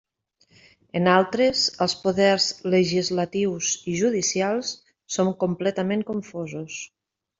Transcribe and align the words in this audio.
En 0.99 1.09
altres, 1.15 1.65
els 1.85 1.93
poders 2.05 2.47
legislatius 2.75 3.69
i 3.93 3.99
judicials 4.01 4.73
són 5.17 5.31
completament 5.45 6.07
confosos. 6.09 6.81